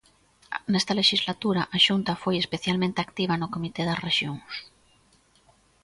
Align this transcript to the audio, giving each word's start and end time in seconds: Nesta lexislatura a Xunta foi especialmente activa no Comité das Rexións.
Nesta 0.71 0.97
lexislatura 0.99 1.61
a 1.75 1.77
Xunta 1.85 2.13
foi 2.23 2.35
especialmente 2.39 2.99
activa 3.01 3.35
no 3.41 3.51
Comité 3.55 3.81
das 3.85 4.01
Rexións. 4.07 4.51